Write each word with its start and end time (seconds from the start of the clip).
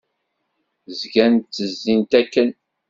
Zgant 0.99 1.39
ttezzint 1.49 2.11
akken. 2.19 2.49